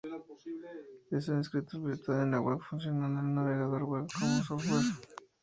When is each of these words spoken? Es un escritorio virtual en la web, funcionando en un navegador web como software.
Es 1.11 1.27
un 1.27 1.41
escritorio 1.41 1.85
virtual 1.89 2.23
en 2.23 2.31
la 2.31 2.41
web, 2.41 2.57
funcionando 2.67 3.19
en 3.19 3.23
un 3.27 3.35
navegador 3.35 3.83
web 3.83 4.07
como 4.19 4.41
software. 4.43 4.83